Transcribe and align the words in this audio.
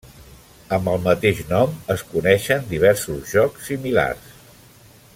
Amb 0.77 0.87
el 0.93 1.03
mateix 1.07 1.41
nom 1.51 1.75
es 1.97 2.03
coneixen 2.15 2.65
diversos 2.75 3.31
jocs 3.37 3.69
similars. 3.73 4.29